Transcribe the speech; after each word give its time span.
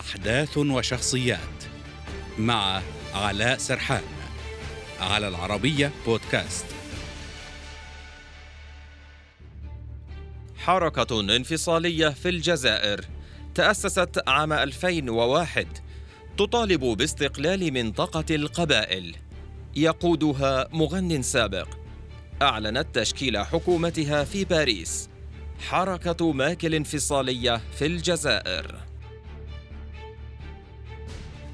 أحداث 0.00 0.58
وشخصيات 0.58 1.64
مع 2.38 2.82
علاء 3.14 3.58
سرحان 3.58 4.02
على 5.00 5.28
العربية 5.28 5.92
بودكاست. 6.06 6.64
حركة 10.58 11.20
انفصالية 11.20 12.08
في 12.08 12.28
الجزائر 12.28 13.00
تأسست 13.54 14.22
عام 14.28 14.52
2001 14.52 15.66
تطالب 16.38 16.84
باستقلال 16.84 17.72
منطقة 17.72 18.34
القبائل. 18.34 19.16
يقودها 19.76 20.68
مغن 20.72 21.22
سابق. 21.22 21.68
أعلنت 22.42 22.86
تشكيل 22.98 23.38
حكومتها 23.38 24.24
في 24.24 24.44
باريس. 24.44 25.08
حركة 25.68 26.32
ماك 26.32 26.64
الانفصالية 26.64 27.60
في 27.78 27.86
الجزائر. 27.86 28.89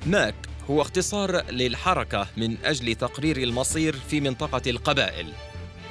ماك 0.07 0.35
هو 0.71 0.83
اختصار 0.83 1.51
للحركة 1.51 2.27
من 2.37 2.57
أجل 2.65 2.95
تقرير 2.95 3.37
المصير 3.37 3.97
في 4.11 4.21
منطقة 4.21 4.71
القبائل. 4.71 5.27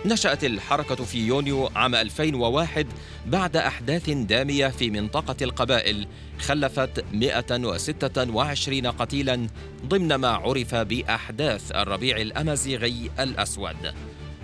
نشأت 0.05 0.43
الحركة 0.43 0.95
في 0.95 1.27
يونيو 1.27 1.69
عام 1.75 1.95
2001 1.95 2.87
بعد 3.25 3.57
أحداث 3.57 4.09
دامية 4.09 4.67
في 4.67 4.89
منطقة 4.89 5.35
القبائل. 5.41 6.07
خلفت 6.39 7.05
126 7.13 8.87
قتيلا 8.87 9.47
ضمن 9.85 10.15
ما 10.15 10.27
عرف 10.29 10.75
بأحداث 10.75 11.71
الربيع 11.71 12.17
الأمازيغي 12.17 13.11
الأسود. 13.19 13.93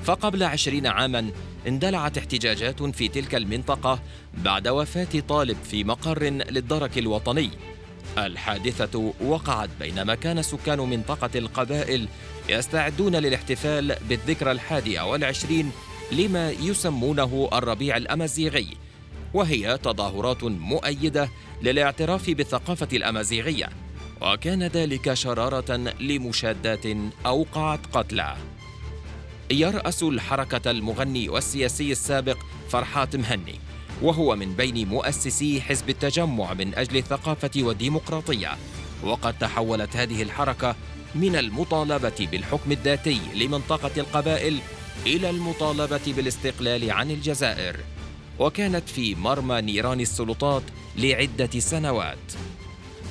فقبل 0.03 0.43
عشرين 0.43 0.87
عاما 0.87 1.31
اندلعت 1.67 2.17
احتجاجات 2.17 2.83
في 2.83 3.07
تلك 3.07 3.35
المنطقة 3.35 3.99
بعد 4.33 4.67
وفاة 4.67 5.19
طالب 5.27 5.57
في 5.63 5.83
مقر 5.83 6.23
للدرك 6.23 6.97
الوطني. 6.97 7.49
الحادثة 8.17 9.13
وقعت 9.21 9.69
بينما 9.79 10.15
كان 10.15 10.41
سكان 10.41 10.79
منطقة 10.79 11.29
القبائل 11.35 12.07
يستعدون 12.49 13.15
للاحتفال 13.15 13.95
بالذكرى 14.09 14.51
الحادية 14.51 15.01
والعشرين 15.01 15.71
لما 16.11 16.51
يسمونه 16.51 17.49
الربيع 17.53 17.97
الأمازيغي. 17.97 18.67
وهي 19.33 19.77
تظاهرات 19.77 20.43
مؤيدة 20.43 21.29
للاعتراف 21.61 22.29
بالثقافة 22.29 22.87
الأمازيغية. 22.93 23.69
وكان 24.21 24.63
ذلك 24.63 25.13
شرارة 25.13 25.75
لمشادات 25.99 26.85
أوقعت 27.25 27.79
قتلى. 27.93 28.35
يرأس 29.51 30.03
الحركة 30.03 30.71
المغني 30.71 31.29
والسياسي 31.29 31.91
السابق 31.91 32.37
فرحات 32.69 33.15
مهني. 33.15 33.59
وهو 34.01 34.35
من 34.35 34.53
بين 34.53 34.87
مؤسسي 34.87 35.61
حزب 35.61 35.89
التجمع 35.89 36.53
من 36.53 36.75
أجل 36.75 36.97
الثقافة 36.97 37.51
والديمقراطية. 37.57 38.57
وقد 39.03 39.37
تحولت 39.39 39.95
هذه 39.95 40.21
الحركة 40.21 40.75
من 41.15 41.35
المطالبة 41.35 42.27
بالحكم 42.31 42.71
الذاتي 42.71 43.21
لمنطقة 43.35 43.91
القبائل 43.97 44.59
إلى 45.05 45.29
المطالبة 45.29 46.01
بالاستقلال 46.07 46.91
عن 46.91 47.11
الجزائر. 47.11 47.79
وكانت 48.39 48.89
في 48.89 49.15
مرمى 49.15 49.61
نيران 49.61 49.99
السلطات 49.99 50.63
لعدة 50.97 51.59
سنوات. 51.59 52.17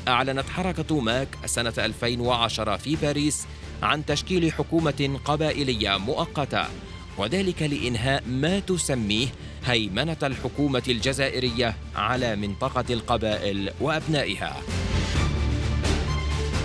أعلنت 0.09 0.49
حركة 0.49 1.01
ماك 1.01 1.29
سنة 1.47 1.75
2010 1.79 2.77
في 2.77 2.97
باريس 2.97 3.47
عن 3.83 4.07
تشكيل 4.07 4.53
حكومة 4.53 5.21
قبائلية 5.25 5.97
مؤقتة. 5.97 6.65
وذلك 7.21 7.63
لإنهاء 7.63 8.23
ما 8.27 8.61
تسميه 8.61 9.29
هيمنة 9.65 10.17
الحكومة 10.23 10.83
الجزائرية 10.89 11.77
على 11.97 12.37
منطقة 12.37 12.85
القبائل 12.91 13.71
وأبنائها. 13.81 14.63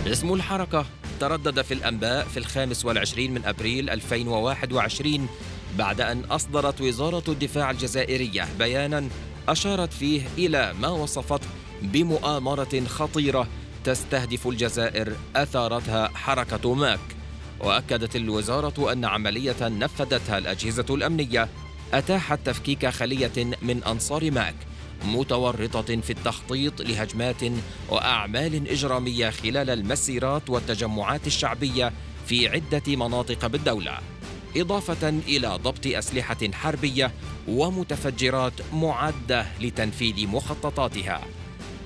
اسم 0.08 0.34
الحركة 0.34 0.86
تردد 1.20 1.62
في 1.62 1.74
الأنباء 1.74 2.26
في 2.26 2.38
الخامس 2.38 2.86
والعشرين 2.86 3.34
من 3.34 3.46
أبريل 3.46 3.90
2021 3.90 5.28
بعد 5.78 6.02
أن 6.02 6.20
أصدرت 6.20 6.82
وزارة 6.82 7.24
الدفاع 7.28 7.72
الجزائرية 7.72 8.48
بيانا 8.60 9.10
أشارت 9.48 9.94
فيه 9.94 10.22
إلى 10.38 10.74
ما 10.82 10.90
وصفته 10.90 11.48
بمؤامرة 11.82 12.84
خطيرة 12.88 13.48
تستهدف 13.84 14.48
الجزائر 14.48 15.16
أثارتها 15.36 16.08
حركة 16.08 16.74
ماك 16.74 17.15
وأكدت 17.60 18.16
الوزارة 18.16 18.92
أن 18.92 19.06
عملية 19.06 19.56
نفذتها 19.62 20.38
الأجهزة 20.38 20.86
الأمنية 20.90 21.50
أتاحت 21.94 22.40
تفكيك 22.46 22.88
خلية 22.88 23.58
من 23.62 23.84
أنصار 23.84 24.32
ماك 24.32 24.56
متورطة 25.06 26.02
في 26.02 26.10
التخطيط 26.10 26.82
لهجمات 26.82 27.44
وأعمال 27.90 28.70
إجرامية 28.70 29.30
خلال 29.30 29.70
المسيرات 29.70 30.50
والتجمعات 30.50 31.28
الشعبية 31.28 31.94
في 32.28 32.50
عدة 32.50 32.96
مناطق 32.96 33.48
بالدولة 33.48 34.00
إضافة 34.58 35.10
إلى 35.10 35.48
ضبط 35.64 35.88
أسلحة 35.88 36.38
حربية 36.54 37.12
ومتفجرات 37.48 38.54
معدة 38.74 39.46
لتنفيذ 39.62 40.28
مخططاتها. 40.28 41.22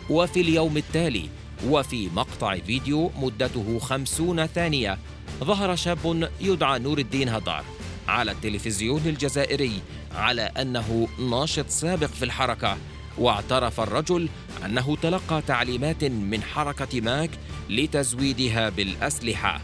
وفي 0.09 0.41
اليوم 0.41 0.77
التالي 0.77 1.29
وفي 1.67 2.09
مقطع 2.09 2.57
فيديو 2.57 3.11
مدته 3.19 3.79
خمسون 3.79 4.45
ثانية 4.45 4.97
ظهر 5.43 5.75
شاب 5.75 6.29
يدعى 6.41 6.79
نور 6.79 6.97
الدين 6.97 7.29
هدار 7.29 7.63
على 8.07 8.31
التلفزيون 8.31 9.01
الجزائري 9.05 9.81
على 10.15 10.41
أنه 10.41 11.07
ناشط 11.19 11.69
سابق 11.69 12.07
في 12.07 12.25
الحركة 12.25 12.77
واعترف 13.17 13.79
الرجل 13.79 14.29
أنه 14.65 14.95
تلقى 14.95 15.41
تعليمات 15.47 16.03
من 16.03 16.43
حركة 16.43 17.01
ماك 17.01 17.29
لتزويدها 17.69 18.69
بالأسلحة. 18.69 19.61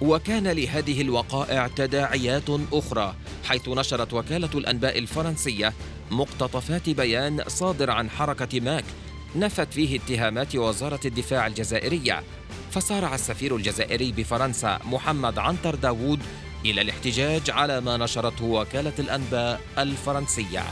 وكان 0.00 0.48
لهذه 0.48 1.00
الوقائع 1.00 1.68
تداعيات 1.68 2.50
أخرى 2.72 3.14
حيث 3.44 3.68
نشرت 3.68 4.12
وكالة 4.12 4.50
الأنباء 4.54 4.98
الفرنسية 4.98 5.72
مقتطفات 6.10 6.90
بيان 6.90 7.42
صادر 7.48 7.90
عن 7.90 8.10
حركة 8.10 8.60
ماك 8.60 8.84
نفت 9.36 9.72
فيه 9.72 9.98
اتهامات 9.98 10.56
وزارة 10.56 11.00
الدفاع 11.04 11.46
الجزائرية. 11.46 12.22
فسارع 12.70 13.14
السفير 13.14 13.56
الجزائري 13.56 14.12
بفرنسا 14.12 14.78
محمد 14.84 15.38
عنتر 15.38 15.74
داوود 15.74 16.20
إلى 16.64 16.80
الاحتجاج 16.80 17.50
على 17.50 17.80
ما 17.80 17.96
نشرته 17.96 18.44
وكالة 18.44 18.92
الأنباء 18.98 19.60
الفرنسية. 19.78 20.64